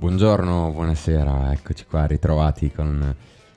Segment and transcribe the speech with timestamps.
[0.00, 3.12] Buongiorno, buonasera, eccoci qua ritrovati con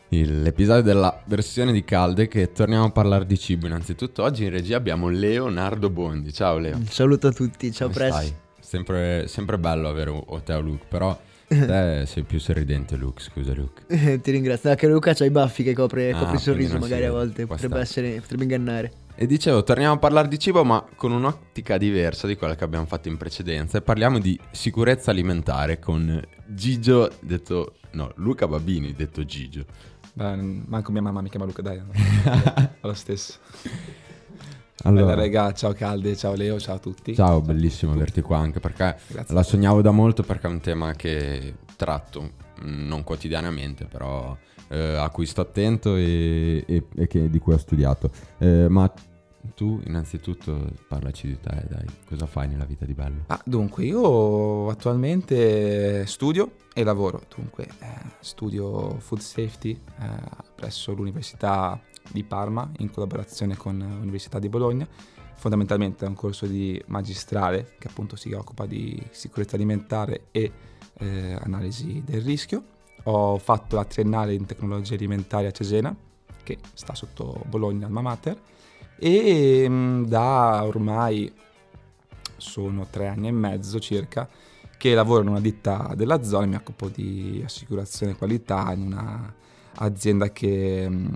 [0.09, 3.67] l'episodio della versione di Calde che torniamo a parlare di cibo.
[3.67, 6.33] Innanzitutto oggi in regia abbiamo Leonardo Bondi.
[6.33, 6.77] Ciao Leo.
[6.77, 8.33] Un saluto a tutti, ciao Come.
[8.59, 11.15] Sempre, sempre bello avere o te o Luke, però
[11.47, 13.85] te sei più sorridente Luke, scusa Luke.
[14.19, 14.71] Ti ringrazio.
[14.71, 17.79] Anche Luca c'ha i baffi che copre, Ah, copre il sorriso, magari a volte potrebbe,
[17.79, 18.91] essere, potrebbe ingannare.
[19.15, 22.85] E dicevo, torniamo a parlare di cibo, ma con un'ottica diversa di quella che abbiamo
[22.85, 23.77] fatto in precedenza.
[23.77, 27.75] E parliamo di sicurezza alimentare con Gigio, detto.
[27.91, 29.65] No, Luca Babini, detto Gigio.
[30.13, 31.81] Beh, manco mia mamma mi chiama Luca, dai.
[31.83, 33.37] È lo stesso.
[34.83, 37.13] Allora, Bella raga, ciao Calde, ciao Leo, ciao a tutti.
[37.13, 39.35] ciao, bellissimo averti qua anche perché Grazie.
[39.35, 42.31] la sognavo da molto perché è un tema che tratto,
[42.63, 44.35] mm, non quotidianamente, però
[44.71, 48.09] eh, a cui sto attento e, e- e che- di cui ho studiato.
[48.37, 48.91] Eh, ma
[49.55, 53.23] tu, innanzitutto, parlaci di te, dai, cosa fai nella vita di bello?
[53.27, 57.21] Ah, dunque, io attualmente studio e lavoro.
[57.35, 57.87] Dunque, eh,
[58.19, 60.07] studio food safety eh,
[60.55, 61.79] presso l'Università
[62.11, 64.87] di Parma in collaborazione con l'Università di Bologna.
[65.35, 70.51] Fondamentalmente è un corso di magistrale che appunto si occupa di sicurezza alimentare e
[70.99, 72.63] eh, analisi del rischio.
[73.03, 75.95] Ho fatto la triennale in tecnologie alimentari a Cesena,
[76.43, 78.39] che sta sotto Bologna, alma mater,
[78.97, 81.31] e mm, da ormai
[82.37, 84.27] sono tre anni e mezzo circa
[84.77, 89.33] che lavoro in una ditta della zona, mi occupo di assicurazione qualità in una
[89.75, 91.13] azienda che mm,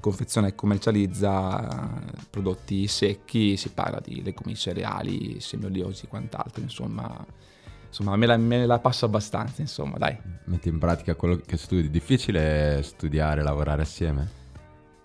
[0.00, 6.62] confeziona e commercializza eh, prodotti secchi, si parla di legumi cereali, semi oleosi e quant'altro,
[6.62, 7.24] insomma,
[7.88, 10.16] insomma me, la, me la passo abbastanza, insomma, dai.
[10.44, 11.90] Metti in pratica quello che studi.
[11.90, 14.36] Difficile studiare e lavorare assieme?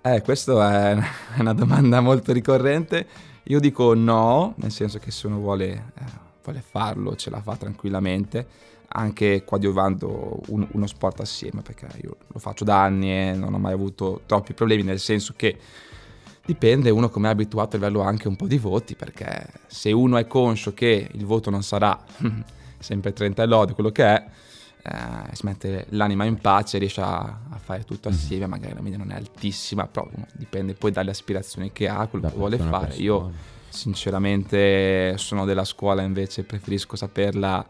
[0.02, 1.04] Eh, questa è
[1.40, 3.08] una domanda molto ricorrente.
[3.44, 6.04] Io dico no, nel senso che se uno vuole, eh,
[6.44, 8.46] vuole farlo ce la fa tranquillamente,
[8.88, 13.58] anche coadiuvando un- uno sport assieme, perché io lo faccio da anni e non ho
[13.58, 15.58] mai avuto troppi problemi, nel senso che
[16.46, 20.18] dipende uno come è abituato a livello anche un po' di voti, perché se uno
[20.18, 21.98] è conscio che il voto non sarà
[22.84, 24.26] sempre 30 e lode, quello che è,
[24.86, 28.98] eh, si mette l'anima in pace, riesce a, a fare tutto assieme, magari la media
[28.98, 32.80] non è altissima, però dipende poi dalle aspirazioni che ha, quello Da che vuole persona
[32.80, 32.96] fare.
[32.96, 33.42] Io persona.
[33.70, 37.68] sinceramente sono della scuola, invece preferisco saperla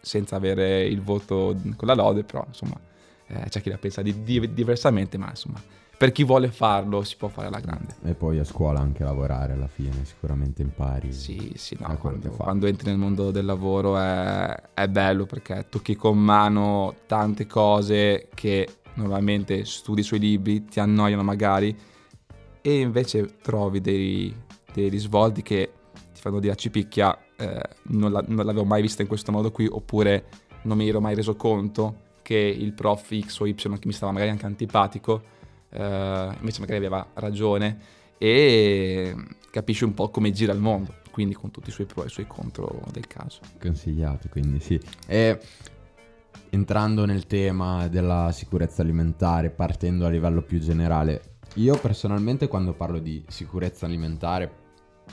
[0.00, 2.78] senza avere il voto con la lode, però insomma
[3.26, 5.60] eh, c'è chi la pensa di- di- diversamente, ma insomma
[5.96, 7.96] per chi vuole farlo si può fare la grande.
[8.04, 11.12] E poi a scuola anche lavorare alla fine, sicuramente impari.
[11.12, 15.96] Sì, sì, no, quando, quando entri nel mondo del lavoro è, è bello perché tocchi
[15.96, 21.76] con mano tante cose che normalmente studi sui libri, ti annoiano magari
[22.60, 24.34] e invece trovi dei,
[24.72, 25.72] dei risvolti che
[26.12, 29.50] ti fanno dire a cipicchia eh, non, la- non l'avevo mai vista in questo modo
[29.50, 30.24] qui oppure
[30.62, 34.10] non mi ero mai reso conto che il prof X o Y che mi stava
[34.10, 35.34] magari anche antipatico
[35.70, 37.78] eh, invece magari aveva ragione
[38.18, 39.14] e
[39.50, 42.10] capisci un po' come gira il mondo, quindi con tutti i suoi pro e i
[42.10, 43.40] suoi contro del caso.
[43.60, 44.80] Consigliato, quindi sì.
[45.06, 45.38] E
[46.50, 52.98] entrando nel tema della sicurezza alimentare, partendo a livello più generale, io personalmente quando parlo
[52.98, 54.64] di sicurezza alimentare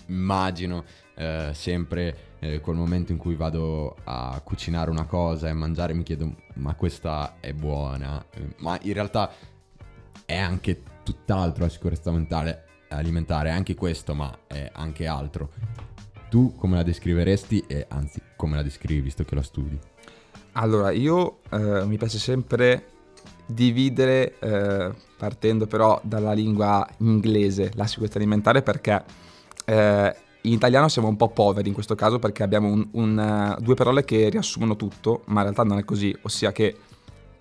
[0.08, 0.84] immagino
[1.16, 6.04] eh, sempre eh, quel momento in cui vado a cucinare una cosa e mangiare mi
[6.04, 9.32] chiedo ma questa è buona, Eh, ma in realtà
[10.26, 15.50] è anche tutt'altro la sicurezza mentale, alimentare, è anche questo, ma è anche altro.
[16.30, 19.80] Tu come la descriveresti e anzi come la descrivi visto che la studi?
[20.54, 22.88] Allora, io eh, mi piace sempre
[23.46, 29.04] dividere, eh, partendo però dalla lingua inglese, la sicurezza alimentare perché
[29.66, 33.62] eh, in italiano siamo un po' poveri in questo caso perché abbiamo un- un, eh,
[33.62, 36.78] due parole che riassumono tutto, ma in realtà non è così, ossia che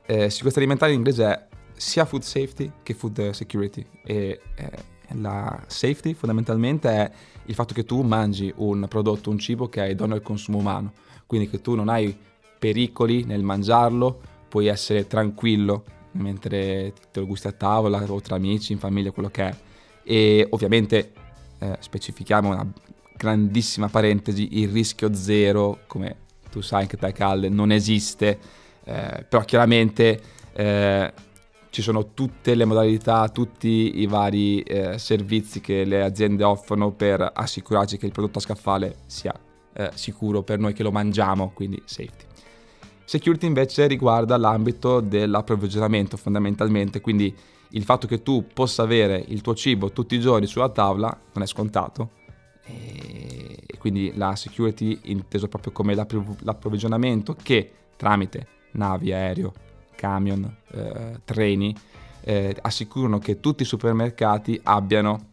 [0.06, 1.46] eh, sicurezza alimentare in inglese è
[1.82, 3.84] sia food safety che food security.
[4.04, 4.70] E eh,
[5.14, 7.10] la safety fondamentalmente è
[7.46, 10.92] il fatto che tu mangi un prodotto, un cibo che è idoneo al consumo umano,
[11.26, 12.16] quindi che tu non hai
[12.58, 18.72] pericoli nel mangiarlo, puoi essere tranquillo mentre te lo gusti a tavola o tra amici,
[18.72, 19.56] in famiglia, quello che è.
[20.04, 21.12] E ovviamente
[21.58, 22.70] eh, specifichiamo una
[23.16, 26.16] grandissima parentesi, il rischio zero, come
[26.50, 28.38] tu sai anche te Calle, non esiste,
[28.84, 30.20] eh, però chiaramente
[30.52, 31.12] eh,
[31.72, 37.28] ci sono tutte le modalità, tutti i vari eh, servizi che le aziende offrono per
[37.34, 39.34] assicurarci che il prodotto a scaffale sia
[39.74, 42.26] eh, sicuro per noi che lo mangiamo, quindi safety.
[43.04, 47.34] Security invece riguarda l'ambito dell'approvvigionamento fondamentalmente, quindi
[47.70, 51.42] il fatto che tu possa avere il tuo cibo tutti i giorni sulla tavola non
[51.42, 52.10] è scontato
[52.64, 53.32] e
[53.72, 59.52] e quindi la security inteso proprio come l'appro- l'approvvigionamento che tramite navi, aereo,
[60.02, 61.72] camion, eh, treni,
[62.22, 65.30] eh, assicurano che tutti i supermercati abbiano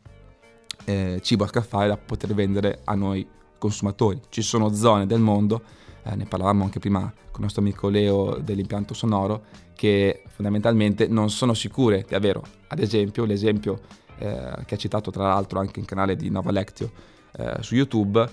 [0.85, 3.27] eh, cibo a scaffale da poter vendere a noi
[3.57, 4.21] consumatori.
[4.29, 5.63] Ci sono zone del mondo,
[6.03, 9.41] eh, ne parlavamo anche prima con il nostro amico Leo dell'impianto sonoro,
[9.73, 13.79] che fondamentalmente non sono sicure di avere, ad esempio, l'esempio
[14.19, 16.91] eh, che ha citato tra l'altro anche in canale di Nova Lectio
[17.37, 18.23] eh, su YouTube,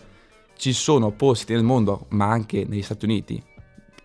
[0.54, 3.42] ci sono posti nel mondo, ma anche negli Stati Uniti,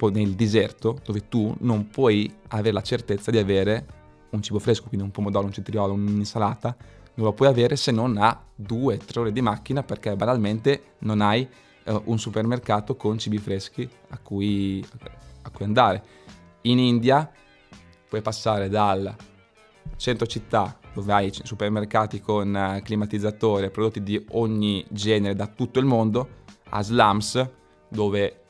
[0.09, 3.99] nel deserto, dove tu non puoi avere la certezza di avere
[4.31, 6.75] un cibo fresco, quindi un pomodoro, un cetriolo, un'insalata,
[7.13, 11.47] non lo puoi avere se non a 2-3 ore di macchina perché banalmente non hai
[11.85, 14.83] uh, un supermercato con cibi freschi a cui,
[15.41, 16.03] a cui andare.
[16.61, 17.29] In India
[18.07, 19.13] puoi passare dal
[19.97, 25.79] centro città dove hai supermercati con uh, climatizzatori e prodotti di ogni genere da tutto
[25.79, 26.39] il mondo
[26.69, 27.49] a slums
[27.89, 28.40] dove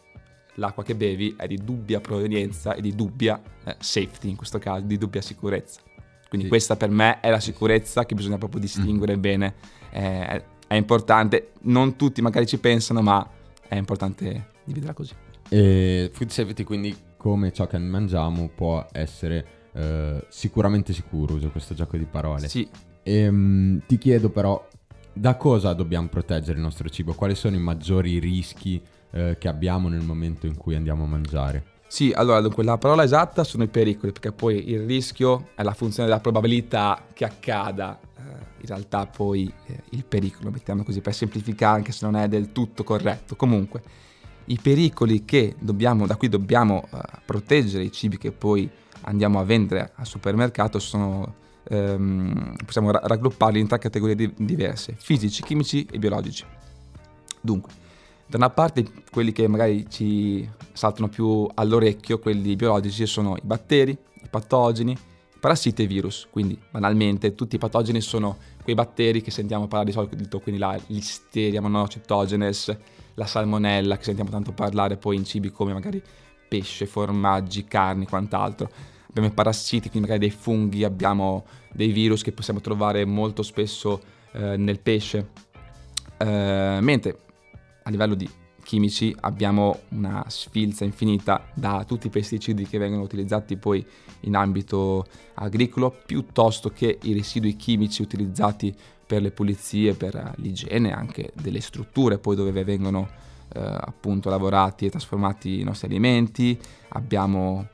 [0.55, 4.85] l'acqua che bevi è di dubbia provenienza e di dubbia eh, safety, in questo caso,
[4.85, 5.81] di dubbia sicurezza.
[6.27, 6.53] Quindi sì.
[6.53, 9.21] questa per me è la sicurezza che bisogna proprio distinguere mm.
[9.21, 9.53] bene,
[9.91, 13.27] eh, è importante, non tutti magari ci pensano, ma
[13.67, 15.13] è importante dividerla così.
[15.49, 21.73] E food safety quindi come ciò che mangiamo può essere eh, sicuramente sicuro, uso questo
[21.73, 22.47] gioco di parole.
[22.47, 22.67] Sì.
[23.03, 24.65] E, ehm, mh, ti chiedo però,
[25.13, 27.13] da cosa dobbiamo proteggere il nostro cibo?
[27.13, 31.65] Quali sono i maggiori rischi eh, che abbiamo nel momento in cui andiamo a mangiare?
[31.87, 35.73] Sì, allora dunque la parola esatta sono i pericoli, perché poi il rischio è la
[35.73, 38.21] funzione della probabilità che accada, eh,
[38.61, 42.53] in realtà poi eh, il pericolo, mettiamo così per semplificare anche se non è del
[42.53, 43.35] tutto corretto.
[43.35, 43.81] Comunque,
[44.45, 45.25] i pericoli
[45.59, 48.69] dobbiamo, da cui dobbiamo eh, proteggere i cibi che poi
[49.01, 51.35] andiamo a vendere al supermercato sono,
[51.67, 56.45] ehm, possiamo raggrupparli in tre categorie di- diverse, fisici, chimici e biologici.
[57.41, 57.73] Dunque,
[58.31, 63.91] da una parte quelli che magari ci saltano più all'orecchio, quelli biologici, sono i batteri,
[63.91, 66.27] i patogeni, i parassiti e i virus.
[66.29, 70.79] Quindi banalmente tutti i patogeni sono quei batteri che sentiamo parlare di solito, quindi la
[70.87, 72.77] listeria monocytogenes,
[73.15, 76.01] la salmonella che sentiamo tanto parlare poi in cibi come magari
[76.47, 78.71] pesce, formaggi, carni, quant'altro.
[79.09, 81.43] Abbiamo i parassiti, quindi magari dei funghi, abbiamo
[81.73, 83.99] dei virus che possiamo trovare molto spesso
[84.31, 85.31] eh, nel pesce.
[86.17, 87.17] Eh, mentre
[87.83, 88.29] a livello di
[88.63, 93.85] chimici abbiamo una sfilza infinita da tutti i pesticidi che vengono utilizzati poi
[94.21, 95.05] in ambito
[95.35, 98.73] agricolo piuttosto che i residui chimici utilizzati
[99.05, 103.09] per le pulizie, per l'igiene anche delle strutture poi dove vengono
[103.53, 106.57] eh, appunto lavorati e trasformati i nostri alimenti,
[106.89, 107.67] abbiamo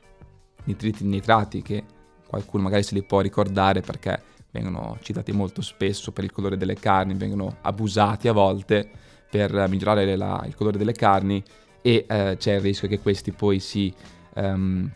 [0.64, 1.84] nitriti e nitrati che
[2.26, 4.20] qualcuno magari se li può ricordare perché
[4.50, 8.90] vengono citati molto spesso per il colore delle carni, vengono abusati a volte
[9.30, 11.42] per migliorare la, il colore delle carni
[11.82, 13.92] e eh, c'è il rischio che questi poi si
[14.34, 14.90] um,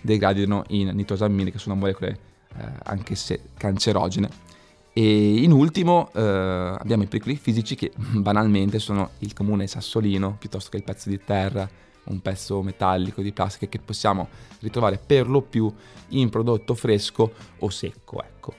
[0.00, 2.18] degradino in nitrosammine che sono molecole
[2.56, 4.50] eh, anche se cancerogene.
[4.94, 10.70] E in ultimo eh, abbiamo i pericoli fisici che banalmente sono il comune sassolino piuttosto
[10.70, 11.68] che il pezzo di terra,
[12.04, 14.28] un pezzo metallico di plastica che possiamo
[14.60, 15.72] ritrovare per lo più
[16.08, 18.22] in prodotto fresco o secco.
[18.22, 18.54] Ecco.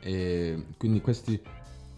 [0.00, 1.40] E quindi questi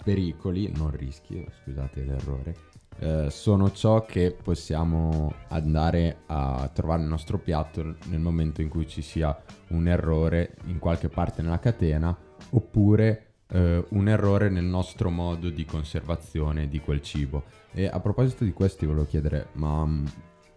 [0.03, 2.57] pericoli, non rischi, scusate l'errore,
[3.01, 8.89] eh, sono ciò che possiamo andare a trovare nel nostro piatto nel momento in cui
[8.89, 9.37] ci sia
[9.69, 12.17] un errore in qualche parte nella catena
[12.51, 17.45] oppure eh, un errore nel nostro modo di conservazione di quel cibo.
[17.73, 20.11] E a proposito di questo volevo chiedere, ma um,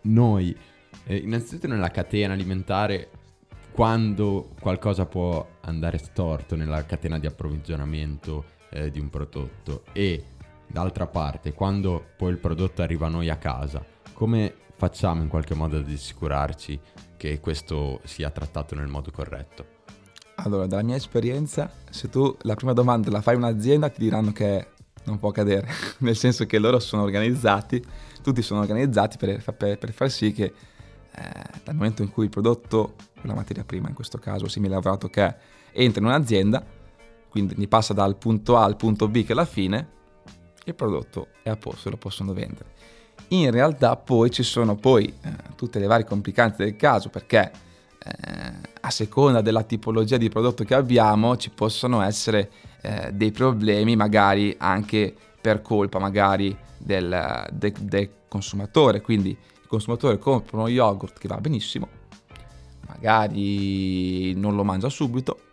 [0.03, 0.55] noi,
[1.05, 3.10] eh, innanzitutto nella catena alimentare,
[3.71, 10.24] quando qualcosa può andare storto nella catena di approvvigionamento eh, di un prodotto e
[10.68, 15.54] d'altra parte quando poi il prodotto arriva a noi a casa come facciamo in qualche
[15.54, 16.80] modo ad assicurarci
[17.18, 19.80] che questo sia trattato nel modo corretto?
[20.38, 24.32] Allora, dalla mia esperienza, se tu la prima domanda la fai a un'azienda ti diranno
[24.32, 24.70] che
[25.04, 25.68] non può accadere,
[26.00, 27.84] nel senso che loro sono organizzati,
[28.24, 31.32] tutti sono organizzati per, per, per far sì che eh,
[31.63, 35.24] dal momento in cui il prodotto, la materia prima in questo caso, simile lavorato che
[35.24, 35.38] è,
[35.74, 36.66] entra in un'azienda,
[37.31, 39.88] quindi passa dal punto A al punto B che alla fine
[40.65, 42.73] il prodotto è a posto lo possono vendere.
[43.29, 47.50] In realtà poi ci sono poi eh, tutte le varie complicanze del caso perché
[48.03, 53.95] eh, a seconda della tipologia di prodotto che abbiamo ci possono essere eh, dei problemi
[53.95, 61.17] magari anche per colpa magari del, de, del consumatore, quindi il consumatore compra uno yogurt
[61.17, 61.88] che va benissimo,
[62.88, 65.50] magari non lo mangia subito,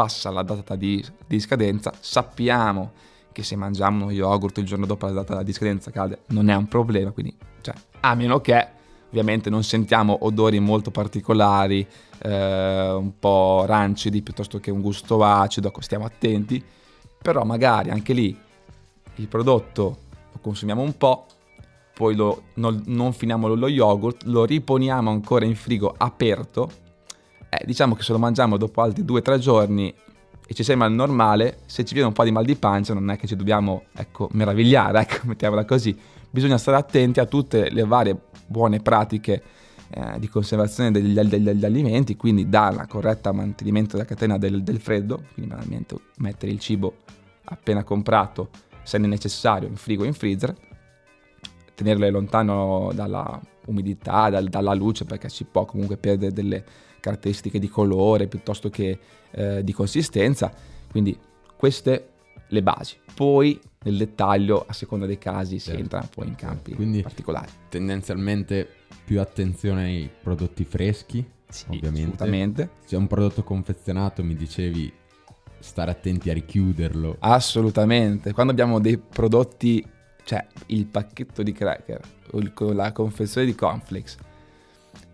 [0.00, 2.92] passa la data di, di scadenza, sappiamo
[3.32, 6.54] che se mangiamo uno yogurt il giorno dopo la data di scadenza cade non è
[6.54, 8.66] un problema, quindi cioè, a meno che
[9.10, 11.86] ovviamente non sentiamo odori molto particolari,
[12.22, 16.64] eh, un po' rancidi piuttosto che un gusto acido, stiamo attenti,
[17.20, 18.34] però magari anche lì
[19.16, 19.98] il prodotto
[20.32, 21.26] lo consumiamo un po',
[21.92, 26.70] poi lo, non, non finiamo lo yogurt, lo riponiamo ancora in frigo aperto,
[27.50, 29.92] eh, diciamo che se lo mangiamo dopo altri 2-3 giorni
[30.46, 33.16] e ci sembra normale, se ci viene un po' di mal di pancia non è
[33.16, 35.96] che ci dobbiamo ecco, meravigliare, ecco, mettiamola così.
[36.30, 38.16] Bisogna stare attenti a tutte le varie
[38.46, 39.42] buone pratiche
[39.90, 44.78] eh, di conservazione degli, degli, degli, alimenti, quindi dal corretto mantenimento della catena del, del
[44.78, 46.98] freddo, quindi banalmente mettere il cibo
[47.44, 48.50] appena comprato,
[48.82, 50.54] se ne è necessario, in frigo o in freezer,
[51.74, 56.64] tenerle lontano dalla umidità, dal, dalla luce, perché si può comunque perdere delle
[57.00, 58.98] caratteristiche di colore piuttosto che
[59.30, 60.52] eh, di consistenza.
[60.90, 61.18] Quindi
[61.56, 62.08] queste
[62.48, 62.96] le basi.
[63.14, 65.76] Poi nel dettaglio, a seconda dei casi, certo.
[65.76, 67.50] si entra poi in campi Quindi, particolari.
[67.68, 68.68] Tendenzialmente
[69.04, 72.14] più attenzione ai prodotti freschi, sì, ovviamente.
[72.14, 72.70] Assolutamente.
[72.84, 74.92] Se un prodotto confezionato, mi dicevi
[75.58, 77.16] stare attenti a richiuderlo.
[77.20, 78.32] Assolutamente.
[78.32, 79.84] Quando abbiamo dei prodotti,
[80.24, 82.00] cioè il pacchetto di cracker
[82.32, 84.16] o la confezione di cornflakes,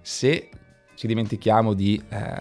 [0.00, 0.50] se
[0.96, 2.36] ci dimentichiamo di eh,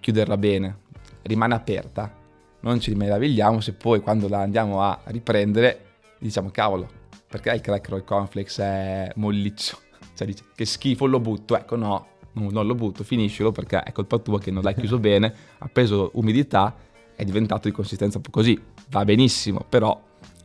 [0.00, 0.78] chiuderla bene,
[1.22, 2.12] rimane aperta,
[2.60, 5.84] non ci meravigliamo se poi quando la andiamo a riprendere
[6.18, 6.88] diciamo cavolo,
[7.28, 9.78] perché il cracker o il cornflakes è molliccio?
[10.18, 11.56] Cioè dice che schifo, lo butto.
[11.56, 15.32] Ecco no, non lo butto, finiscilo perché è colpa tua che non l'hai chiuso bene,
[15.58, 16.74] ha preso umidità,
[17.14, 18.60] è diventato di consistenza così.
[18.88, 19.96] Va benissimo, però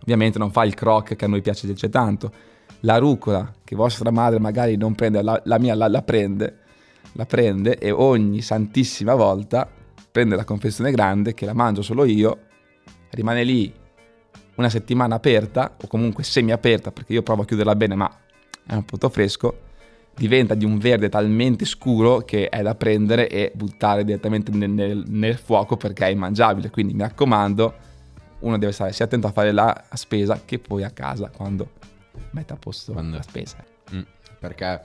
[0.01, 2.31] ovviamente non fa il croc che a noi piace invece tanto.
[2.81, 6.59] La rucola che vostra madre magari non prende, la, la mia la, la prende,
[7.13, 9.69] la prende e ogni santissima volta
[10.11, 12.39] prende la confezione grande che la mangio solo io,
[13.11, 13.73] rimane lì
[14.55, 18.17] una settimana aperta o comunque semi aperta perché io provo a chiuderla bene ma
[18.65, 19.59] è un punto fresco,
[20.15, 25.03] diventa di un verde talmente scuro che è da prendere e buttare direttamente nel, nel,
[25.07, 26.69] nel fuoco perché è immangiabile.
[26.69, 27.73] Quindi mi raccomando,
[28.39, 31.71] uno deve stare sia attento a fare la spesa che poi a casa quando
[32.31, 33.17] mette a posto quando...
[33.17, 33.57] la spesa.
[33.93, 34.01] Mm,
[34.39, 34.81] perché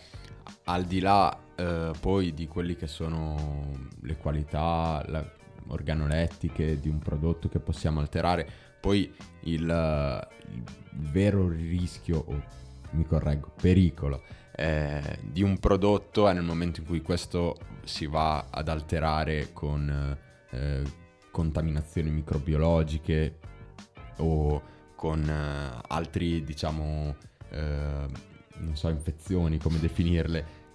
[0.64, 3.70] al di là eh, poi di quelli che sono
[4.02, 5.28] le qualità la,
[5.66, 8.48] organolettiche di un prodotto che possiamo alterare,
[8.80, 9.12] poi
[9.42, 10.62] il, il
[10.92, 12.42] vero rischio, o
[12.92, 14.22] mi correggo, pericolo
[14.60, 20.18] eh, di un prodotto è nel momento in cui questo si va ad alterare con
[20.50, 20.82] eh,
[21.30, 23.38] contaminazioni microbiologiche
[24.16, 24.60] o
[24.96, 27.14] con eh, altri, diciamo,
[27.50, 28.06] eh,
[28.56, 30.66] non so, infezioni, come definirle,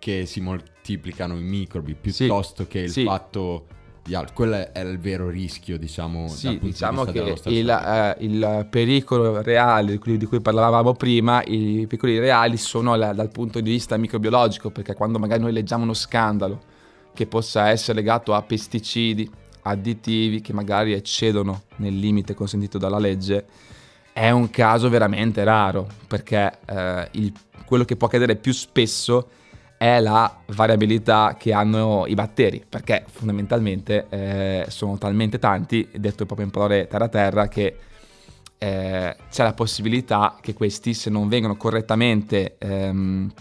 [0.00, 3.04] che si moltiplicano i microbi piuttosto sì, che il sì.
[3.04, 3.66] fatto
[4.02, 4.34] di altro.
[4.34, 6.26] Quello è il vero rischio, diciamo.
[6.26, 12.18] Sì, diciamo di che il, eh, il, pericolo reale di cui, parlavamo prima, i pericoli
[12.18, 16.62] reali sono la, dal punto di vista microbiologico, perché quando magari noi leggiamo uno scandalo
[17.12, 19.30] che possa essere legato a pesticidi,
[19.62, 23.46] additivi che magari eccedono nel limite consentito dalla legge,
[24.12, 27.32] è un caso veramente raro, perché eh, il,
[27.66, 29.38] quello che può accadere più spesso è
[30.00, 36.52] la variabilità che hanno i batteri, perché fondamentalmente eh, sono talmente tanti, detto proprio in
[36.52, 37.76] parole terra-terra, che
[38.58, 43.32] eh, c'è la possibilità che questi, se non vengono correttamente, ehm,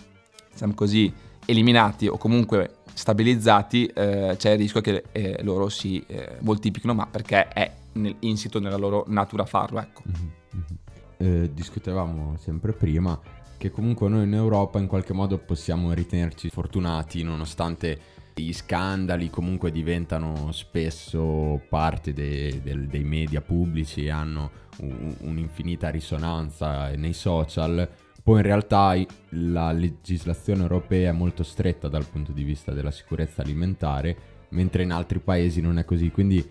[0.49, 1.13] diciamo così,
[1.45, 7.05] eliminati o comunque stabilizzati, eh, c'è il rischio che eh, loro si eh, moltiplichino, ma
[7.05, 9.81] perché è nel, insito nella loro natura farlo.
[9.81, 10.03] Ecco.
[10.07, 11.45] Mm-hmm.
[11.51, 13.19] discutevamo sempre prima
[13.59, 17.99] che comunque noi in Europa in qualche modo possiamo ritenerci fortunati nonostante
[18.33, 25.89] gli scandali comunque diventano spesso parte dei, dei, dei media pubblici e hanno un, un'infinita
[25.89, 27.87] risonanza nei social,
[28.23, 28.95] poi in realtà
[29.31, 34.15] la legislazione europea è molto stretta dal punto di vista della sicurezza alimentare,
[34.51, 36.47] mentre in altri paesi non è così, quindi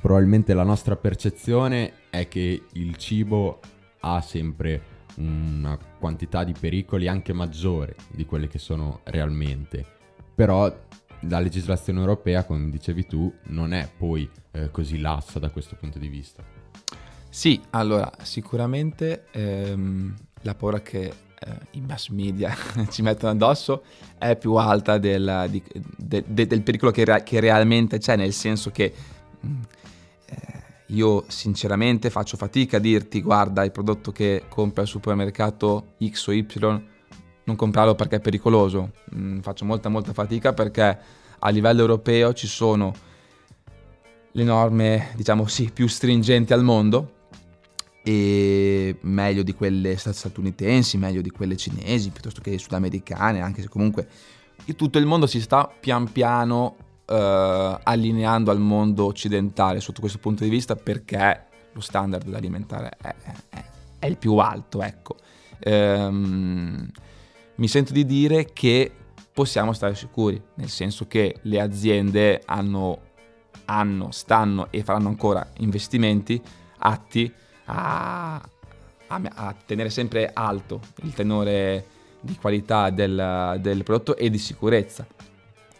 [0.00, 3.60] probabilmente la nostra percezione è che il cibo
[4.00, 9.84] ha sempre una quantità di pericoli anche maggiore di quelle che sono realmente.
[10.34, 10.72] Però
[11.22, 15.98] la legislazione europea, come dicevi tu, non è poi eh, così lassa da questo punto
[15.98, 16.42] di vista.
[17.28, 22.54] Sì, allora sicuramente ehm, la paura che eh, i mass media
[22.90, 23.84] ci mettono addosso
[24.16, 25.62] è più alta del, di,
[25.96, 28.92] de, de, del pericolo che, che, realmente c'è, nel senso che
[29.40, 29.62] mh, mm,
[30.26, 36.26] eh, io sinceramente faccio fatica a dirti guarda il prodotto che compri al supermercato X
[36.28, 36.46] o Y
[37.44, 38.92] non comprarlo perché è pericoloso.
[39.14, 40.98] Mm, faccio molta molta fatica perché
[41.38, 42.92] a livello europeo ci sono
[44.32, 47.14] le norme diciamo sì più stringenti al mondo
[48.02, 54.08] e meglio di quelle statunitensi, meglio di quelle cinesi, piuttosto che sudamericane, anche se comunque
[54.76, 56.76] tutto il mondo si sta pian piano
[57.08, 63.14] eh, allineando al mondo occidentale sotto questo punto di vista perché lo standard alimentare è,
[63.50, 63.64] è,
[63.98, 65.16] è il più alto, ecco.
[65.60, 66.90] Ehm,
[67.54, 68.92] mi sento di dire che
[69.32, 73.00] possiamo stare sicuri, nel senso che le aziende hanno,
[73.66, 76.40] hanno stanno e faranno ancora investimenti
[76.78, 77.32] atti
[77.64, 81.86] a, a, a tenere sempre alto il tenore
[82.20, 85.06] di qualità del, del prodotto e di sicurezza.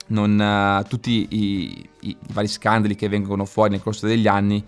[0.09, 4.65] Non, uh, tutti i, i, vari scandali che vengono fuori nel corso degli anni,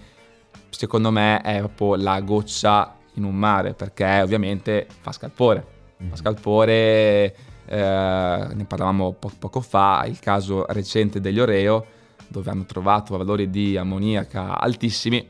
[0.69, 5.67] secondo me, è proprio la goccia in un mare, perché ovviamente fa scalpore.
[5.97, 6.15] Fa mm-hmm.
[6.15, 11.87] scalpore, eh, ne parlavamo po- poco fa, il caso recente degli Oreo,
[12.29, 15.27] dove hanno trovato valori di ammoniaca altissimi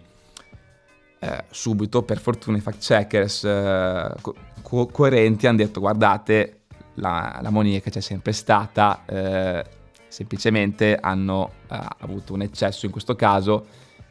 [1.22, 4.14] eh, subito, per fortuna, i fact checkers eh,
[4.62, 6.60] co- coerenti hanno detto guardate,
[6.94, 9.64] la, l'ammoniaca c'è sempre stata, eh,
[10.10, 13.66] semplicemente hanno eh, avuto un eccesso in questo caso,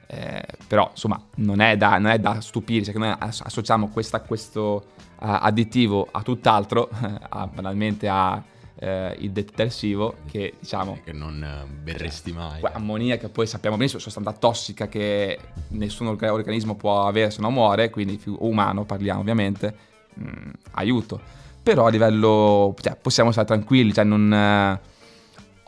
[0.07, 4.85] eh, però insomma non è da, non è da stupirsi, che noi associamo questa, questo
[5.19, 6.89] additivo a tutt'altro,
[7.29, 8.41] a, banalmente a
[8.79, 12.61] eh, il detersivo che diciamo che non eh, berresti mai.
[12.63, 15.37] ammoniaca poi sappiamo benissimo sostanza tossica che
[15.69, 19.75] nessun organismo può avere se non muore quindi più umano parliamo ovviamente
[20.19, 21.37] mm, aiuto.
[21.61, 24.79] Però a livello cioè, possiamo stare tranquilli cioè non eh,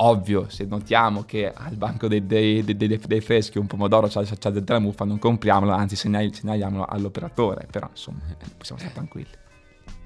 [0.03, 4.50] ovvio se notiamo che al banco dei, dei, dei, dei freschi un pomodoro c'ha, c'ha
[4.50, 8.22] della muffa non compriamolo anzi segnaliamolo all'operatore però insomma
[8.58, 9.39] possiamo stare tranquilli.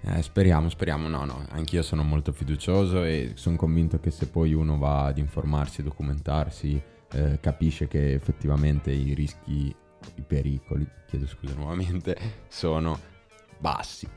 [0.07, 4.53] Eh, speriamo, speriamo, no, no, anch'io sono molto fiducioso e sono convinto che se poi
[4.53, 6.79] uno va ad informarsi, documentarsi,
[7.11, 9.75] eh, capisce che effettivamente i rischi,
[10.15, 12.15] i pericoli, chiedo scusa nuovamente,
[12.47, 12.99] sono
[13.57, 14.07] bassi,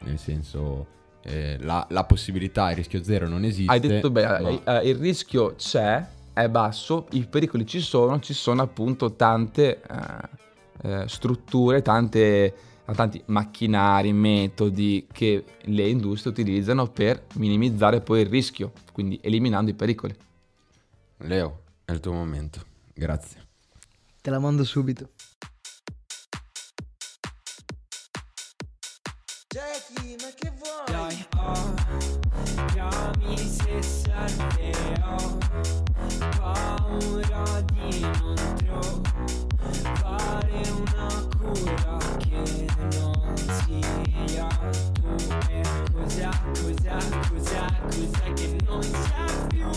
[0.00, 0.86] nel senso
[1.28, 3.70] eh, la, la, possibilità, il rischio zero non esiste.
[3.70, 4.80] Hai detto bene, ma...
[4.80, 10.90] Eh, il rischio c'è, è basso, i pericoli ci sono, ci sono appunto tante eh,
[10.90, 12.54] eh, strutture, tante
[12.94, 19.74] tanti macchinari, metodi che le industrie utilizzano per minimizzare poi il rischio, quindi eliminando i
[19.74, 20.16] pericoli.
[21.18, 22.64] Leo, è il tuo momento.
[22.94, 23.46] Grazie.
[24.22, 25.10] Te la mando subito.
[46.52, 46.96] Cos'è,
[47.28, 49.70] cos'è, cos'è, che non c'è più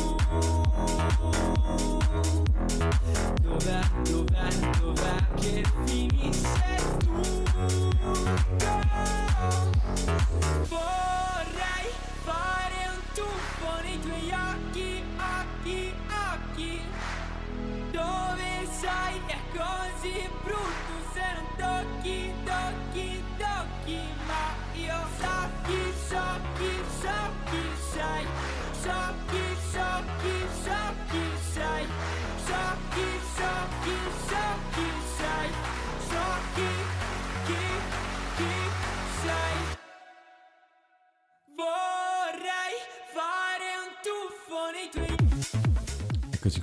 [3.42, 4.48] Dov'è, dov'è,
[4.80, 8.02] dov'è che finisce tutto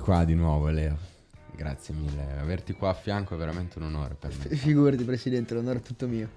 [0.09, 0.97] qua di nuovo, Leo.
[1.55, 2.39] Grazie mille.
[2.41, 4.57] Averti qua a fianco è veramente un onore per me.
[4.57, 6.31] Figurati, Presidente, l'onore è tutto mio.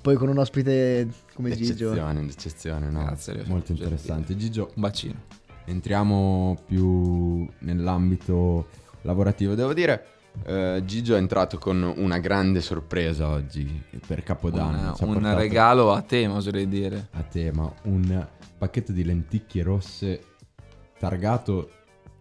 [0.00, 1.90] Poi con un ospite come Gigio.
[1.90, 3.04] D'eccezione, d'eccezione, no?
[3.04, 4.34] Grazie, Molto interessante.
[4.34, 5.24] Gigio, un bacino.
[5.66, 8.68] Entriamo più nell'ambito
[9.02, 9.54] lavorativo.
[9.54, 10.06] Devo dire,
[10.46, 14.96] uh, Gigio è entrato con una grande sorpresa oggi per Capodanno.
[15.00, 17.08] Una, un regalo a tema, oserei dire.
[17.10, 20.24] A tema, un pacchetto di lenticchie rosse
[20.98, 21.68] targato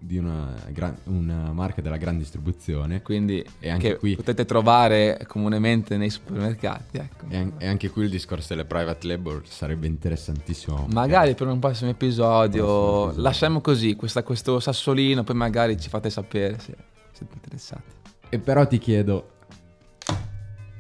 [0.03, 3.03] di una, gran, una, marca della gran distribuzione.
[3.03, 6.97] Quindi e anche qui potete trovare comunemente nei supermercati.
[6.97, 7.25] Ecco.
[7.29, 10.87] E, an- e, anche qui il discorso delle private label sarebbe interessantissimo.
[10.91, 13.21] Magari per un prossimo episodio, prossimo episodio.
[13.21, 16.75] lasciamo così questa, questo sassolino, poi magari ci fate sapere se
[17.11, 17.91] siete interessati.
[18.29, 19.29] E però ti chiedo,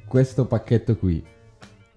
[0.07, 1.23] questo pacchetto qui,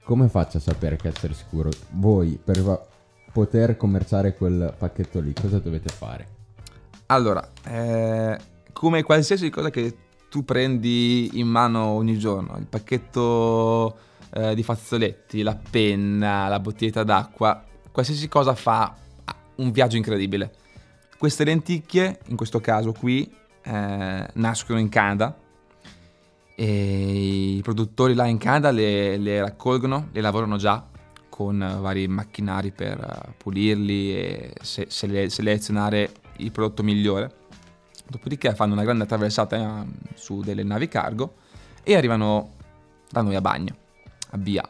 [0.03, 1.71] come faccio a sapere che essere sicuro?
[1.93, 2.89] Voi per
[3.33, 6.34] poter commerciare quel pacchetto lì, cosa dovete fare?
[7.07, 8.39] Allora, eh,
[8.73, 9.97] come qualsiasi cosa che
[10.31, 13.97] tu prendi in mano ogni giorno, il pacchetto
[14.33, 17.63] eh, di fazzoletti, la penna, la bottiglietta d'acqua,
[17.93, 18.95] qualsiasi cosa fa
[19.57, 20.53] un viaggio incredibile.
[21.19, 25.37] Queste lenticchie, in questo caso qui, eh, nascono in Canada
[26.57, 30.87] e i produttori là in Canada le, le raccolgono, le lavorano già
[31.29, 37.43] con vari macchinari per pulirli e se, se selezionare il prodotto migliore.
[38.07, 41.35] Dopodiché fanno una grande attraversata eh, su delle navi cargo
[41.83, 42.53] e arrivano
[43.11, 43.75] da noi a bagno,
[44.31, 44.69] a BA.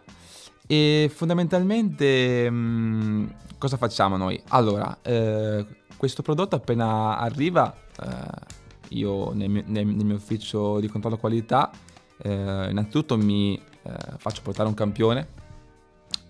[0.67, 3.27] E fondamentalmente mh, mm,
[3.59, 4.41] cosa facciamo noi?
[4.49, 8.53] Allora, eh, questo prodotto appena arriva, eh,
[8.91, 11.71] io nel mio, nel mio, ufficio di controllo qualità,
[12.19, 15.43] eh, innanzitutto mi eh, faccio portare un campione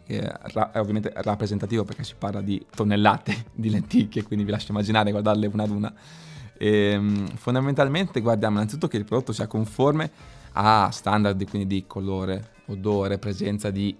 [0.06, 5.10] che è ovviamente rappresentativo perché si parla di tonnellate di lenticchie, quindi vi lascio immaginare
[5.10, 5.94] guardarle una ad una.
[6.56, 10.10] E, ehm, fondamentalmente guardiamo innanzitutto che il prodotto sia conforme
[10.52, 13.96] a standard quindi di colore, odore, presenza di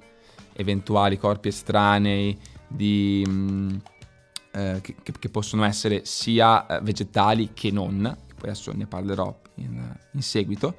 [0.52, 2.38] eventuali corpi estranei,
[2.68, 3.76] di, mh, mm,
[4.52, 9.96] eh, che, che, possono essere sia eh, vegetali che non, poi adesso ne parlerò in,
[10.12, 10.76] in seguito.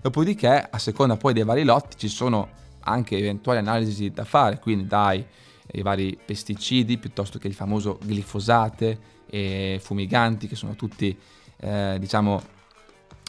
[0.00, 4.86] Dopodiché, a seconda poi dei vari lotti, ci sono anche eventuali analisi da fare, quindi
[4.86, 5.24] dai
[5.72, 11.16] i vari pesticidi piuttosto che il famoso glifosate e fumiganti che sono tutti
[11.56, 12.42] eh, diciamo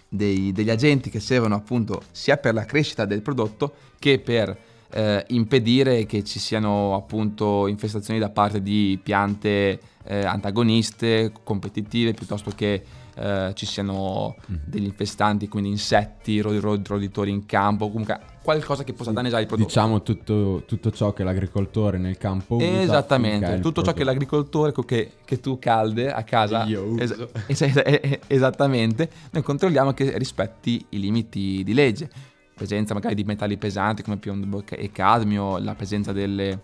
[0.09, 4.57] dei, degli agenti che servono appunto sia per la crescita del prodotto che per
[4.91, 12.51] eh, impedire che ci siano appunto infestazioni da parte di piante eh, antagoniste, competitive, piuttosto
[12.51, 12.83] che
[13.15, 14.55] eh, ci siano mm.
[14.65, 19.67] degli infestanti, quindi insetti, roditori in campo, comunque qualcosa che possa danneggiare il prodotto.
[19.67, 22.81] Diciamo tutto, tutto ciò che l'agricoltore nel campo usa.
[22.81, 26.65] Esattamente, tutto ciò che l'agricoltore che, che, tu calde a casa.
[26.65, 27.29] Io uso.
[27.47, 32.09] Es- es- esattamente, noi controlliamo che rispetti i limiti di legge.
[32.53, 36.61] Presenza magari di metalli pesanti come piombo e cadmio, la presenza delle,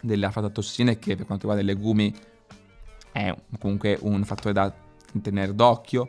[0.00, 2.14] delle aflatossine che per quanto riguarda i legumi
[3.10, 4.72] è comunque un fattore da
[5.22, 6.08] tenere d'occhio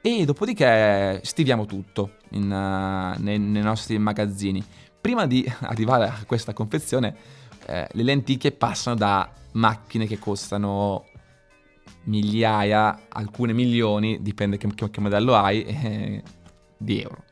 [0.00, 4.62] e dopodiché stiviamo tutto in, uh, nei, nei, nostri magazzini.
[5.00, 7.16] Prima di arrivare a questa confezione,
[7.66, 11.06] eh, le lenticchie passano da macchine che costano
[12.04, 16.22] migliaia, alcune milioni, dipende che, che, modello hai, eh,
[16.76, 17.24] di euro.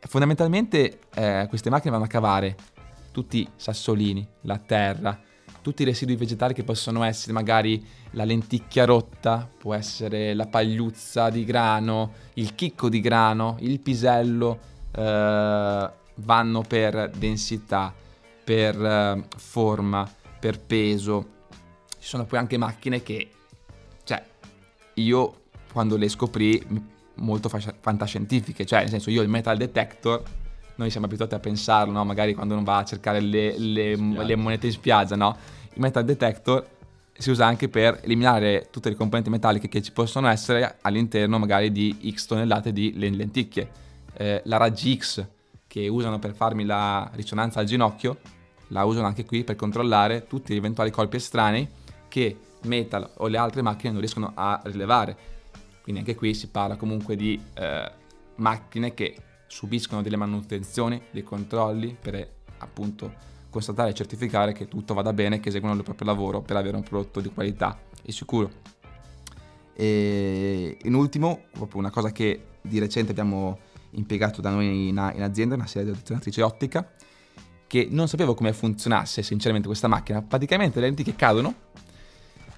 [0.00, 2.56] Fondamentalmente eh, queste macchine vanno a cavare
[3.12, 5.20] tutti i sassolini, la terra,
[5.62, 11.30] tutti i residui vegetali che possono essere magari la lenticchia rotta, può essere la pagliuzza
[11.30, 14.58] di grano, il chicco di grano, il pisello,
[14.92, 17.94] eh, vanno per densità,
[18.44, 21.38] per eh, forma, per peso.
[21.98, 23.30] Ci sono poi anche macchine che,
[24.04, 24.22] cioè,
[24.94, 25.34] io
[25.72, 26.64] quando le scoprì
[27.16, 30.22] molto fantascientifiche, cioè nel senso io il metal detector
[30.80, 32.04] noi siamo abituati a pensarlo, no?
[32.04, 35.36] magari quando uno va a cercare le, le, le monete in spiaggia, no?
[35.72, 36.66] il metal detector
[37.12, 41.70] si usa anche per eliminare tutte le componenti metalliche che ci possono essere all'interno magari
[41.70, 43.70] di X tonnellate di lenticchie.
[44.14, 45.26] Eh, la raggi X
[45.66, 48.18] che usano per farmi la risonanza al ginocchio,
[48.68, 51.68] la usano anche qui per controllare tutti gli eventuali colpi estranei
[52.08, 55.16] che Metal o le altre macchine non riescono a rilevare.
[55.82, 57.90] Quindi anche qui si parla comunque di eh,
[58.36, 59.16] macchine che
[59.50, 63.12] subiscono delle manutenzioni, dei controlli per appunto
[63.50, 66.84] constatare e certificare che tutto vada bene, che eseguono il proprio lavoro per avere un
[66.84, 68.48] prodotto di qualità e sicuro.
[69.74, 73.58] E in ultimo, proprio una cosa che di recente abbiamo
[73.92, 76.92] impiegato da noi in, in azienda, una serie di addizionatrice ottica,
[77.66, 80.22] che non sapevo come funzionasse sinceramente questa macchina.
[80.22, 81.54] Praticamente le lenti che cadono,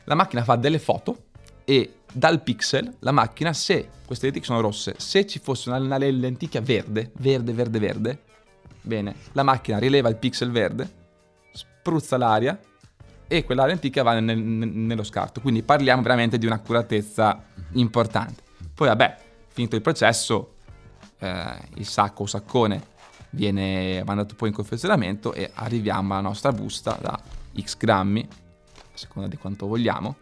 [0.04, 1.24] la macchina fa delle foto
[1.64, 5.98] e dal pixel la macchina, se queste lenti sono rosse, se ci fosse una, una
[5.98, 8.22] lenticchia verde, verde, verde, verde,
[8.82, 10.90] bene, la macchina rileva il pixel verde,
[11.52, 12.58] spruzza l'aria
[13.26, 15.40] e quella lenticchia va nel, nel, nello scarto.
[15.40, 18.42] Quindi parliamo veramente di un'accuratezza importante.
[18.74, 19.16] Poi vabbè,
[19.48, 20.56] finito il processo,
[21.18, 22.90] eh, il sacco o saccone
[23.30, 27.18] viene mandato poi in confezionamento e arriviamo alla nostra busta da
[27.58, 30.16] x grammi, a seconda di quanto vogliamo,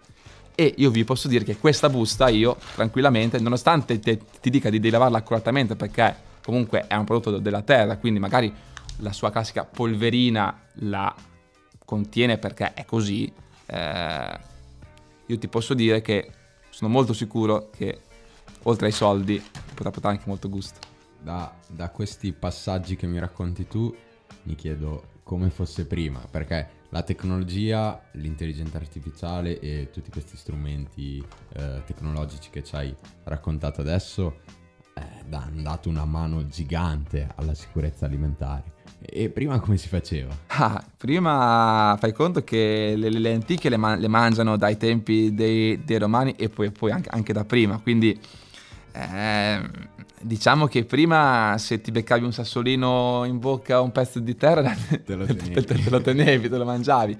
[0.61, 4.79] e io vi posso dire che questa busta io tranquillamente, nonostante te, ti dica di,
[4.79, 8.53] di lavarla accuratamente perché comunque è un prodotto della terra, quindi magari
[8.99, 11.15] la sua classica polverina la
[11.83, 13.33] contiene perché è così,
[13.65, 14.39] eh,
[15.25, 16.31] io ti posso dire che
[16.69, 17.99] sono molto sicuro che
[18.65, 19.43] oltre ai soldi
[19.73, 20.79] potrà portare anche molto gusto.
[21.23, 23.97] Da, da questi passaggi che mi racconti tu
[24.43, 31.25] mi chiedo come fosse prima, perché la tecnologia, l'intelligenza artificiale e tutti questi strumenti
[31.55, 34.41] eh, tecnologici che ci hai raccontato adesso
[34.95, 38.79] eh, hanno dato una mano gigante alla sicurezza alimentare.
[39.01, 40.37] E prima come si faceva?
[40.49, 45.83] Ah, prima fai conto che le, le lenticchie le, man- le, mangiano dai tempi dei,
[45.85, 48.21] dei romani e poi, poi anche, anche, da prima, quindi
[48.93, 49.71] eh,
[50.21, 54.75] diciamo che prima se ti beccavi un sassolino in bocca o un pezzo di terra
[55.05, 55.65] Te lo te, tenevi.
[55.65, 57.17] te- te lo tenevi, te lo mangiavi.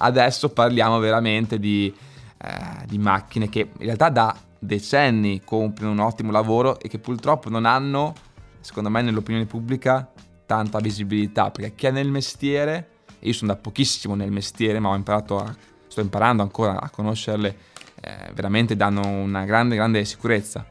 [0.00, 1.92] Adesso parliamo veramente di,
[2.40, 7.48] eh, di macchine che in realtà da decenni compiono un ottimo lavoro e che purtroppo
[7.48, 8.14] non hanno,
[8.60, 10.08] secondo me nell'opinione pubblica,
[10.46, 12.88] tanta visibilità, perché chi è nel mestiere,
[13.20, 15.54] io sono da pochissimo nel mestiere, ma ho imparato a,
[15.88, 17.56] sto imparando ancora a conoscerle,
[18.00, 20.64] eh, veramente danno una grande, grande sicurezza.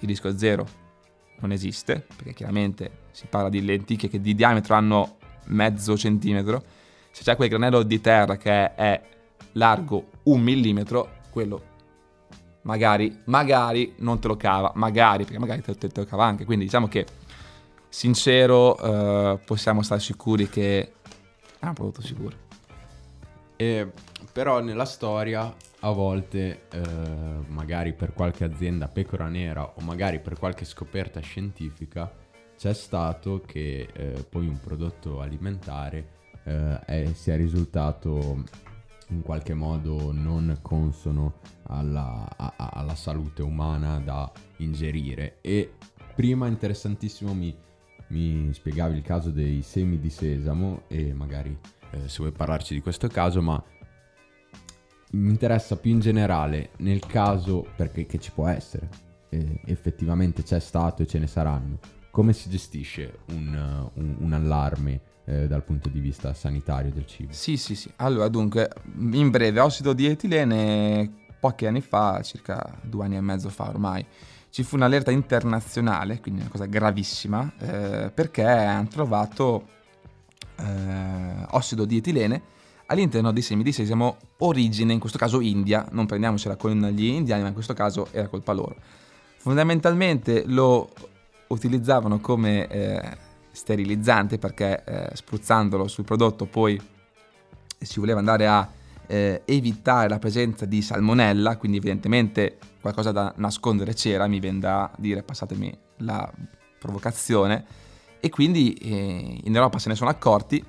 [0.00, 0.66] Il rischio zero
[1.42, 6.62] non esiste, perché chiaramente si parla di lenticchie che di diametro hanno mezzo centimetro.
[7.10, 9.02] Se c'è quel granello di terra che è
[9.52, 11.70] largo un millimetro, quello
[12.62, 16.44] magari, magari non te lo cava, magari, perché magari te, te- te lo cava anche.
[16.44, 17.06] Quindi diciamo che,
[17.88, 20.92] sincero, eh, possiamo stare sicuri che
[21.58, 22.36] è un prodotto sicuro.
[23.56, 23.90] E,
[24.32, 26.80] però nella storia a volte, eh,
[27.48, 32.10] magari per qualche azienda pecora nera o magari per qualche scoperta scientifica,
[32.56, 38.44] c'è stato che eh, poi un prodotto alimentare eh, è- sia risultato
[39.08, 45.38] in qualche modo non consono alla, a- alla salute umana da ingerire.
[45.40, 45.72] E
[46.14, 47.52] prima interessantissimo mi,
[48.08, 51.58] mi spiegavi il caso dei semi di sesamo e magari
[51.90, 53.60] eh, se vuoi parlarci di questo caso, ma
[55.12, 58.88] mi interessa più in generale nel caso, perché ci può essere,
[59.28, 61.78] eh, effettivamente c'è stato e ce ne saranno,
[62.10, 67.32] come si gestisce un, un- un allarme eh, dal punto di vista sanitario del cibo?
[67.32, 67.90] Sì, sì, sì.
[67.96, 68.70] Allora, dunque,
[69.12, 74.04] in breve, ossido di etilene, pochi anni fa, circa due anni e mezzo fa ormai,
[74.50, 79.68] ci fu un'allerta internazionale, quindi una cosa gravissima, eh, perché hanno trovato
[80.58, 82.42] eh, ossido di etilene
[82.92, 87.54] all'interno di sesamo origine, in questo caso India, non prendiamocela con gli indiani, ma in
[87.54, 88.76] questo caso era colpa loro.
[89.38, 90.90] Fondamentalmente lo
[91.48, 93.16] utilizzavano come eh,
[93.50, 96.80] sterilizzante perché eh, spruzzandolo sul prodotto poi
[97.78, 98.68] si voleva andare a
[99.06, 104.90] eh, evitare la presenza di salmonella, quindi evidentemente qualcosa da nascondere c'era, mi viene da
[104.98, 106.30] dire, passatemi la
[106.78, 107.64] provocazione,
[108.20, 110.64] e quindi eh, in Europa se ne sono accorti,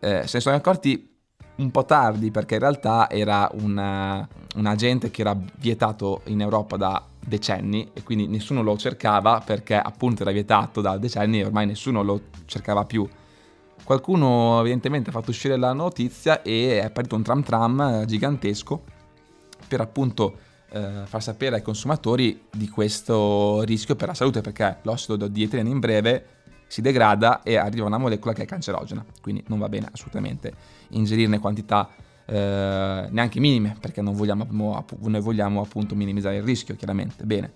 [0.00, 1.16] eh, se ne sono accorti
[1.58, 6.76] un po' tardi perché in realtà era una- un agente che era vietato in Europa
[6.76, 11.66] da decenni e quindi nessuno lo cercava perché appunto era vietato da decenni e ormai
[11.66, 13.06] nessuno lo cercava più.
[13.84, 18.82] Qualcuno evidentemente ha fatto uscire la notizia e è partito un tram tram gigantesco
[19.66, 20.38] per appunto
[20.70, 25.70] eh, far sapere ai consumatori di questo rischio per la salute perché l'ossido di etilene
[25.70, 26.26] in breve
[26.68, 30.52] si degrada e arriva una molecola che è cancerogena, quindi non va bene assolutamente
[30.90, 31.88] ingerirne quantità
[32.26, 34.46] eh, neanche minime perché non vogliamo,
[34.98, 37.24] noi vogliamo appunto minimizzare il rischio chiaramente.
[37.24, 37.52] Bene,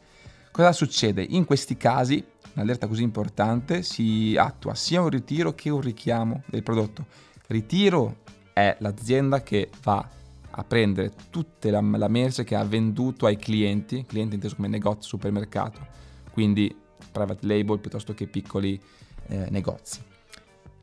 [0.51, 1.23] cosa succede?
[1.23, 6.63] In questi casi un'allerta così importante si attua sia un ritiro che un richiamo del
[6.63, 7.07] prodotto.
[7.49, 8.17] Ritiro
[8.53, 10.09] è l'azienda che va
[10.55, 15.09] a prendere tutta la, la merce che ha venduto ai clienti, clienti inteso come negozio,
[15.09, 15.87] supermercato,
[16.31, 16.75] quindi
[17.11, 18.81] private label piuttosto che piccoli
[19.29, 20.01] eh, negozi.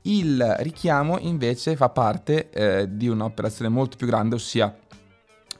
[0.03, 4.75] Il richiamo invece fa parte eh, di un'operazione molto più grande, ossia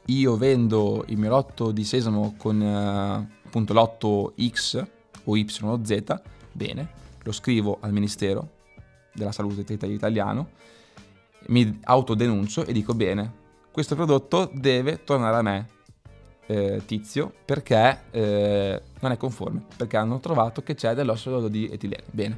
[0.06, 4.84] io vendo il mio lotto di sesamo con eh, appunto lotto X
[5.26, 6.90] o Y o Z, bene,
[7.24, 8.58] lo scrivo al Ministero
[9.14, 10.50] della Salute italiano,
[11.48, 13.34] mi autodenuncio e dico bene,
[13.72, 15.68] questo prodotto deve tornare a me,
[16.50, 22.04] eh, tizio, perché eh, non è conforme, perché hanno trovato che c'è dell'ossido di etilene.
[22.10, 22.38] Bene.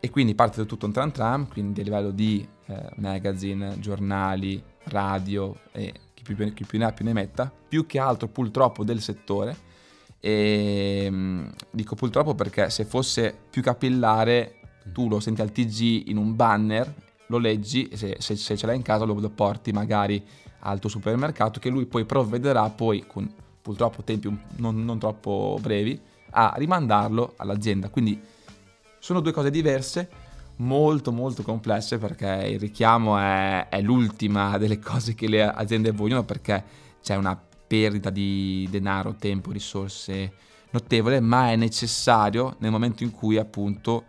[0.00, 5.56] E quindi parte tutto un tram tram, quindi a livello di eh, magazine, giornali, radio
[5.70, 9.00] e chi più, chi più ne ha più ne metta, più che altro purtroppo del
[9.00, 9.56] settore.
[10.18, 14.56] E mm, dico purtroppo perché se fosse più capillare,
[14.92, 16.92] tu lo senti al TG in un banner,
[17.26, 20.20] lo leggi e se, se- se ce l'hai in casa lo porti magari
[20.64, 26.00] al tuo supermercato che lui poi provvederà poi con purtroppo tempi non, non troppo brevi
[26.30, 27.88] a rimandarlo all'azienda.
[27.88, 28.20] Quindi
[28.98, 30.08] sono due cose diverse,
[30.56, 36.24] molto molto complesse perché il richiamo è, è l'ultima delle cose che le aziende vogliono
[36.24, 36.62] perché
[37.02, 40.32] c'è una perdita di denaro, tempo, risorse
[40.70, 44.04] notevole, ma è necessario nel momento in cui appunto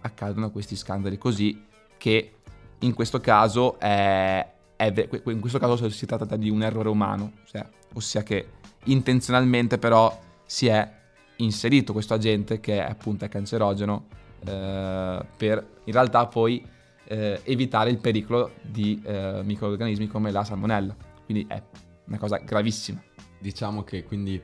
[0.00, 1.64] accadono questi scandali così
[1.96, 2.32] che
[2.80, 4.44] in questo caso è,
[4.86, 8.48] in questo caso si tratta di un errore umano, ossia, ossia che
[8.84, 10.90] intenzionalmente però si è
[11.36, 14.06] inserito questo agente che appunto è cancerogeno
[14.44, 16.64] eh, per in realtà poi
[17.04, 20.94] eh, evitare il pericolo di eh, microorganismi come la salmonella.
[21.24, 21.60] Quindi è
[22.06, 23.02] una cosa gravissima.
[23.38, 24.40] Diciamo che quindi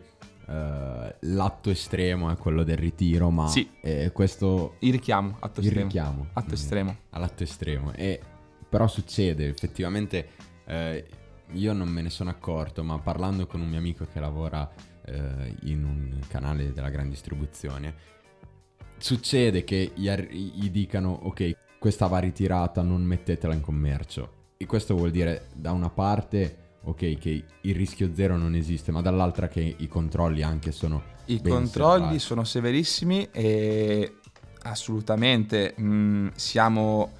[0.48, 3.68] eh, l'atto estremo è quello del ritiro, ma Sì.
[3.80, 5.86] eh, questo Il richiamo, atto il estremo.
[5.86, 6.96] richiamo Atto estremo.
[7.10, 7.92] all'atto estremo.
[7.94, 8.20] E
[8.68, 10.28] però succede, effettivamente
[10.66, 11.06] eh,
[11.52, 14.70] io non me ne sono accorto, ma parlando con un mio amico che lavora
[15.04, 17.94] eh, in un canale della gran distribuzione,
[18.98, 24.32] succede che gli, ar- gli dicano ok, questa va ritirata, non mettetela in commercio.
[24.56, 29.00] E questo vuol dire da una parte ok che il rischio zero non esiste, ma
[29.00, 32.18] dall'altra che i controlli anche sono I controlli serrati.
[32.18, 34.14] sono severissimi e
[34.62, 37.12] assolutamente mh, siamo,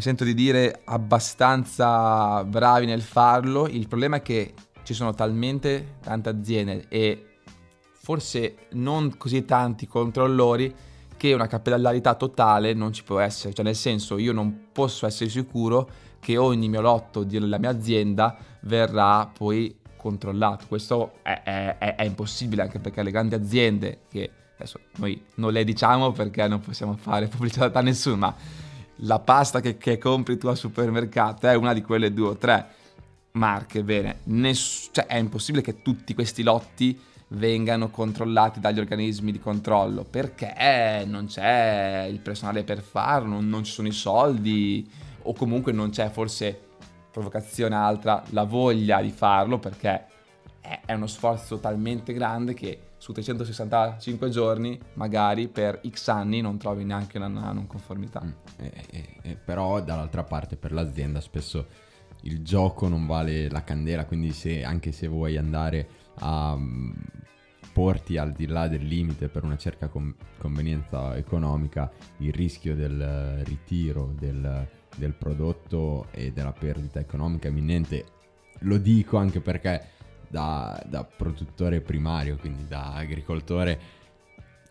[0.00, 3.68] mi sento di dire, abbastanza bravi nel farlo.
[3.68, 7.26] Il problema è che ci sono talmente tante aziende e
[7.92, 10.74] forse non così tanti controllori
[11.18, 13.52] che una capillarità totale non ci può essere.
[13.52, 18.38] Cioè nel senso io non posso essere sicuro che ogni mio lotto della mia azienda
[18.62, 20.64] verrà poi controllato.
[20.66, 25.52] Questo è, è- è- è impossibile anche perché le grandi aziende che adesso noi non
[25.52, 28.34] le diciamo perché non possiamo fare pubblicità a nessuno, ma
[29.02, 32.66] la pasta che, che compri tu al supermercato è una di quelle due o tre
[33.32, 39.38] marche, bene, ness- cioè è impossibile che tutti questi lotti vengano controllati dagli organismi di
[39.38, 44.90] controllo perché non c'è il personale per farlo, non, ci sono i soldi
[45.22, 46.58] o comunque non c'è forse
[47.12, 50.06] provocazione altra, la voglia di farlo perché
[50.60, 56.84] è uno sforzo talmente grande che su 365 giorni magari per x anni non trovi
[56.84, 58.22] neanche una non conformità.
[58.58, 61.66] Eh, eh, eh, però dall'altra parte per l'azienda spesso
[62.24, 66.92] il gioco non vale la candela, quindi se, anche se vuoi andare a mm,
[67.72, 73.00] porti al di là del limite per una certa con- convenienza economica, il rischio del
[73.00, 78.04] eh, ritiro del, del prodotto e della perdita economica imminente,
[78.60, 79.98] lo dico anche perché
[80.30, 83.78] da, da produttore primario, quindi da agricoltore,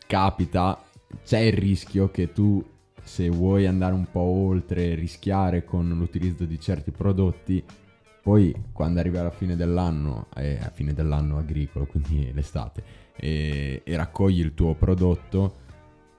[0.08, 0.82] capita,
[1.24, 2.64] c'è il rischio che tu
[3.04, 7.64] se vuoi andare un po' oltre, rischiare con l'utilizzo di certi prodotti,
[8.22, 12.84] poi quando arrivi alla fine dell'anno, eh, a fine dell'anno agricolo, quindi l'estate,
[13.16, 15.68] e, e raccogli il tuo prodotto,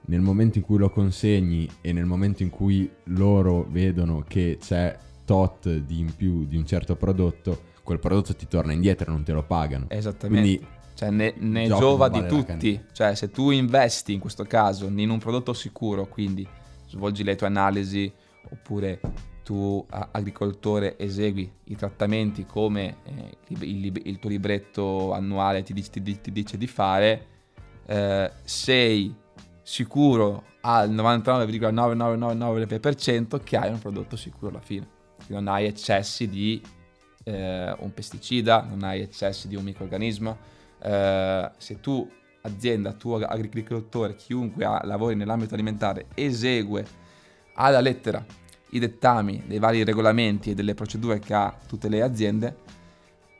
[0.07, 4.97] nel momento in cui lo consegni e nel momento in cui loro vedono che c'è
[5.25, 9.23] tot di in più di un certo prodotto, quel prodotto ti torna indietro e non
[9.23, 9.85] te lo pagano.
[9.89, 10.57] Esattamente.
[10.57, 12.81] Quindi Cioè, ne, ne giova di vale la tutti.
[12.93, 16.47] Cioè, se tu investi in questo caso in un prodotto sicuro, quindi
[16.87, 18.11] svolgi le tue analisi,
[18.49, 18.99] oppure
[19.43, 25.89] tu, agricoltore, esegui i trattamenti come eh, il, il- il tuo libretto annuale ti, dice-
[25.89, 27.25] ti di- ti dice di fare,
[27.87, 29.13] eh, sei
[29.63, 34.87] sicuro al 99,9999% che hai un prodotto sicuro alla fine.
[35.25, 36.61] Che non hai eccessi di
[37.23, 40.37] eh, un pesticida, non hai eccessi di un microorganismo.
[40.81, 42.09] Eh, se tu,
[42.41, 46.85] azienda, tu agricoltore, chiunque lavori nell'ambito alimentare, esegue
[47.53, 48.23] alla lettera
[48.71, 52.55] i dettami dei vari regolamenti e delle procedure che ha tutte le aziende,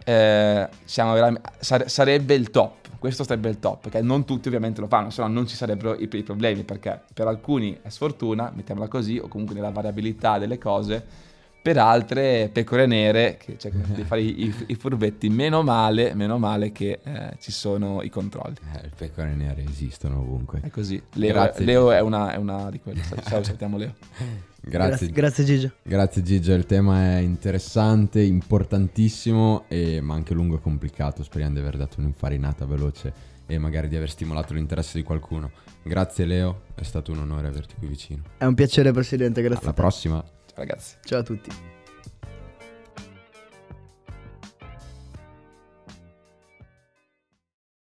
[0.03, 2.79] eh, sare- sarebbe il top.
[2.99, 5.95] Questo sarebbe il top, perché non tutti ovviamente lo fanno, se no non ci sarebbero
[5.95, 10.59] i, i problemi, perché per alcuni è sfortuna, mettiamola così, o comunque nella variabilità delle
[10.59, 11.29] cose,
[11.62, 16.71] per altre pecore nere che cercano di fare i, i furbetti, meno male, meno male
[16.71, 18.56] che eh, ci sono i controlli.
[18.76, 20.62] eh, le pecore nere esistono ovunque.
[20.62, 21.02] È così.
[21.13, 21.65] Leo, Grazie.
[21.65, 23.02] Leo è, una, è una di quelle.
[23.28, 23.93] Ciao, salutiamo Leo.
[24.63, 25.71] Grazie, grazie Gigio.
[25.82, 31.24] Grazie Gigi, il tema è interessante, importantissimo, e- ma anche lungo e complicato.
[31.24, 35.52] Speriamo di aver dato un'infarinata veloce e magari di aver stimolato l'interesse di qualcuno.
[35.84, 38.21] Grazie Leo, è stato un onore averti qui vicino.
[38.38, 39.63] È un piacere Presidente, grazie.
[39.63, 40.24] Alla prossima.
[40.55, 40.95] Ragazzi.
[41.03, 41.70] Ciao a tutti.